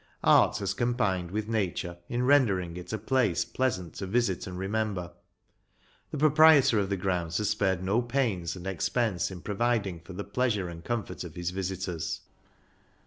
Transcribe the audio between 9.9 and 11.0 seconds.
for the pleasure and